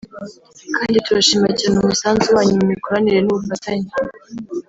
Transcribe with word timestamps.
kandi 0.75 1.03
turashima 1.05 1.47
cyane 1.59 1.75
umusanzu 1.77 2.27
wanyu 2.35 2.53
mu 2.59 2.65
mikoranire 2.71 3.19
n’ubufatanye 3.21 3.89